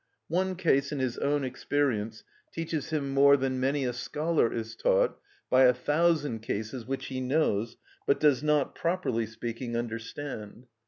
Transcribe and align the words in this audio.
One 0.29 0.55
case 0.55 0.91
in 0.91 0.97
his 0.97 1.19
own 1.19 1.43
experience 1.43 2.23
teaches 2.51 2.89
him 2.89 3.11
more 3.11 3.37
than 3.37 3.59
many 3.59 3.85
a 3.85 3.93
scholar 3.93 4.51
is 4.51 4.75
taught 4.75 5.19
by 5.47 5.65
a 5.65 5.75
thousand 5.75 6.39
cases 6.39 6.87
which 6.87 7.05
he 7.05 7.21
knows, 7.21 7.77
but 8.07 8.19
does 8.19 8.41
not, 8.41 8.73
properly 8.73 9.27
speaking, 9.27 9.77
understand. 9.77 10.65